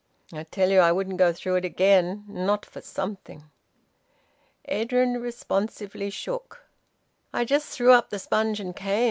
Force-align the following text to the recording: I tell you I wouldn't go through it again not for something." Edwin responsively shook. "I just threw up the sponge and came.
I 0.33 0.41
tell 0.45 0.71
you 0.71 0.79
I 0.79 0.91
wouldn't 0.91 1.17
go 1.19 1.31
through 1.31 1.57
it 1.57 1.63
again 1.65 2.25
not 2.27 2.65
for 2.65 2.81
something." 2.81 3.51
Edwin 4.65 5.21
responsively 5.21 6.09
shook. 6.09 6.63
"I 7.31 7.45
just 7.45 7.67
threw 7.69 7.91
up 7.91 8.09
the 8.09 8.17
sponge 8.17 8.59
and 8.59 8.75
came. 8.75 8.99